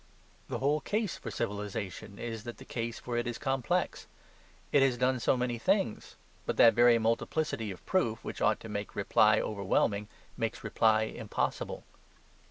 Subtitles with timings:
[0.49, 4.07] The whole case for civilization is that the case for it is complex.
[4.71, 6.15] It has done so many things.
[6.47, 11.83] But that very multiplicity of proof which ought to make reply overwhelming makes reply impossible.